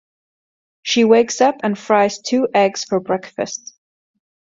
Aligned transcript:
She 0.81 1.03
wakes 1.03 1.41
up 1.41 1.57
and 1.61 1.77
fries 1.77 2.17
two 2.21 2.47
eggs 2.55 2.85
for 2.85 2.99
breakfast. 2.99 3.75